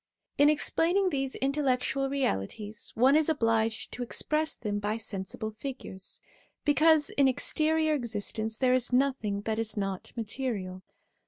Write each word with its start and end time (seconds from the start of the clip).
In 0.39 0.49
explaining 0.49 1.11
these 1.11 1.35
intellectual 1.35 2.09
realities, 2.09 2.91
one 2.95 3.15
is 3.15 3.29
obliged 3.29 3.91
to 3.91 4.01
express 4.01 4.57
them 4.57 4.79
by 4.79 4.97
sensible 4.97 5.51
figures, 5.51 6.23
because 6.65 7.11
in 7.11 7.27
exterior 7.27 7.93
existence 7.93 8.57
there 8.57 8.73
is 8.73 8.91
nothing 8.91 9.41
that 9.41 9.59
is 9.59 9.77
not 9.77 10.11
material. 10.17 10.81